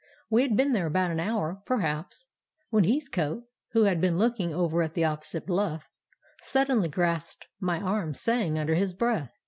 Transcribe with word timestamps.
"We 0.31 0.41
had 0.41 0.57
been 0.57 0.71
there 0.71 0.87
about 0.87 1.11
an 1.11 1.19
hour, 1.19 1.61
perhaps, 1.63 2.25
when 2.71 2.85
Heathcote, 2.85 3.43
who 3.73 3.83
had 3.83 4.01
been 4.01 4.17
looking 4.17 4.51
over 4.51 4.81
at 4.81 4.95
the 4.95 5.05
opposite 5.05 5.45
bluff, 5.45 5.87
suddenly 6.41 6.89
grasped 6.89 7.49
my 7.59 7.79
arm, 7.79 8.15
saying 8.15 8.57
under 8.57 8.73
his 8.73 8.95
breath. 8.95 9.31